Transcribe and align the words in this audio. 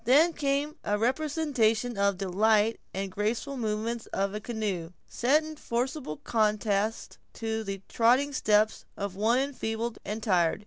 Then 0.03 0.33
came 0.33 0.77
a 0.83 0.97
representation 0.97 1.95
of 1.95 2.17
the 2.17 2.27
light 2.27 2.79
and 2.91 3.11
graceful 3.11 3.55
movements 3.55 4.07
of 4.07 4.33
a 4.33 4.39
canoe, 4.39 4.93
set 5.07 5.43
in 5.43 5.57
forcible 5.57 6.17
contrast 6.17 7.19
to 7.33 7.63
the 7.63 7.83
tottering 7.87 8.33
steps 8.33 8.83
of 8.97 9.15
one 9.15 9.37
enfeebled 9.37 9.99
and 10.03 10.23
tired. 10.23 10.59